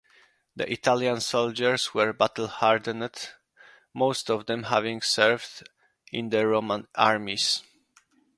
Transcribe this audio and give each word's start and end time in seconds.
The 0.55 0.67
Italian 0.71 1.19
soldiers 1.21 1.93
were 1.93 2.11
battle-hardened, 2.11 3.29
most 3.93 4.31
of 4.31 4.47
them 4.47 4.63
having 4.63 4.99
served 5.03 5.69
in 6.11 6.31
the 6.31 6.47
Roman 6.47 6.87
armies. 6.95 7.61